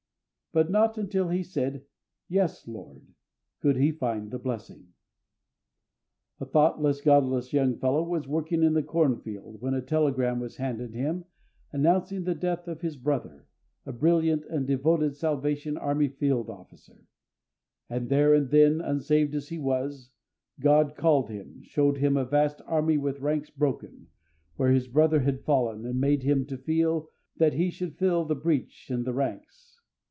But 0.53 0.69
not 0.69 0.97
until 0.97 1.29
he 1.29 1.37
had 1.37 1.47
said, 1.47 1.85
"Yes, 2.27 2.67
Lord," 2.67 3.07
could 3.61 3.77
he 3.77 3.93
find 3.93 4.29
the 4.31 4.37
blessing. 4.37 4.89
A 6.41 6.45
thoughtless, 6.45 6.99
godless 6.99 7.53
young 7.53 7.77
fellow 7.77 8.03
was 8.03 8.27
working 8.27 8.61
in 8.61 8.73
the 8.73 8.83
corn 8.83 9.21
field 9.21 9.61
when 9.61 9.73
a 9.73 9.81
telegram 9.81 10.41
was 10.41 10.57
handed 10.57 10.93
him 10.93 11.23
announcing 11.71 12.25
the 12.25 12.35
death 12.35 12.67
of 12.67 12.81
his 12.81 12.97
brother, 12.97 13.47
a 13.85 13.93
brilliant 13.93 14.43
and 14.43 14.67
devoted 14.67 15.15
Salvation 15.15 15.77
Army 15.77 16.09
Field 16.09 16.49
Officer; 16.49 17.07
and 17.89 18.09
there 18.09 18.33
and 18.33 18.49
then, 18.49 18.81
unsaved 18.81 19.33
as 19.33 19.47
he 19.47 19.57
was, 19.57 20.09
God 20.59 20.95
called 20.97 21.29
him, 21.29 21.61
showed 21.63 21.99
him 21.99 22.17
a 22.17 22.25
vast 22.25 22.61
Army 22.65 22.97
with 22.97 23.21
ranks 23.21 23.49
broken, 23.49 24.07
where 24.57 24.71
his 24.73 24.89
brother 24.89 25.21
had 25.21 25.45
fallen, 25.45 25.85
and 25.85 26.01
made 26.01 26.23
him 26.23 26.45
to 26.47 26.57
feel 26.57 27.07
that 27.37 27.53
he 27.53 27.69
should 27.69 27.97
fill 27.97 28.25
the 28.25 28.35
breach 28.35 28.87
in 28.91 29.03
the 29.03 29.13
ranks. 29.13 29.69